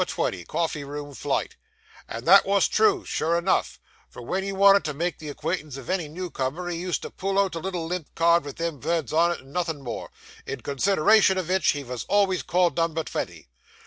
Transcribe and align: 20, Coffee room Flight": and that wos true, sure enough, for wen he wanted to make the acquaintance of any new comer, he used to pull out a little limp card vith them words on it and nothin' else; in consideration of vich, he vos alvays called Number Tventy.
20, 0.03 0.45
Coffee 0.45 0.83
room 0.83 1.13
Flight": 1.13 1.57
and 2.09 2.25
that 2.25 2.43
wos 2.43 2.67
true, 2.67 3.05
sure 3.05 3.37
enough, 3.37 3.79
for 4.09 4.23
wen 4.23 4.41
he 4.41 4.51
wanted 4.51 4.83
to 4.83 4.95
make 4.95 5.19
the 5.19 5.29
acquaintance 5.29 5.77
of 5.77 5.91
any 5.91 6.07
new 6.07 6.31
comer, 6.31 6.67
he 6.69 6.77
used 6.79 7.03
to 7.03 7.11
pull 7.11 7.37
out 7.37 7.53
a 7.53 7.59
little 7.59 7.85
limp 7.85 8.07
card 8.15 8.43
vith 8.45 8.55
them 8.55 8.79
words 8.79 9.13
on 9.13 9.29
it 9.29 9.41
and 9.41 9.53
nothin' 9.53 9.85
else; 9.87 10.09
in 10.47 10.61
consideration 10.61 11.37
of 11.37 11.45
vich, 11.45 11.73
he 11.73 11.83
vos 11.83 12.03
alvays 12.07 12.41
called 12.41 12.75
Number 12.77 13.03
Tventy. 13.03 13.45